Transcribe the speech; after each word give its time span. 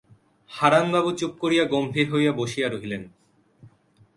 হারানবাবু 0.51 1.11
চুপ 1.19 1.31
করিয়া 1.41 1.63
গম্ভীর 1.65 2.07
হইয়া 2.13 2.31
বসিয়া 2.31 2.67
রহিলেন। 2.69 3.03